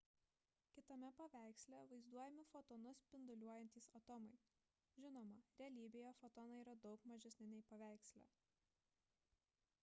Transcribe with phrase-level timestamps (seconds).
[0.75, 4.33] kitame paveiksle vaizduojami fotonus spinduliuojantys atomai
[4.95, 5.25] žinoma
[5.61, 8.27] realybėje fotonai yra daug mažesni nei paveiksle